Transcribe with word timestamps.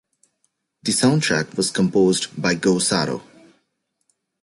The 0.81 0.93
soundtrack 0.93 1.55
was 1.55 1.69
composed 1.69 2.29
by 2.35 2.55
Go 2.55 2.79
Sato. 2.79 3.21